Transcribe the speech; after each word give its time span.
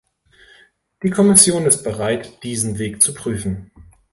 Die 1.03 1.11
Kommission 1.11 1.67
ist 1.67 1.83
bereit, 1.83 2.41
diesen 2.41 2.79
Weg 2.79 3.03
zu 3.03 3.13
prüfen. 3.13 3.69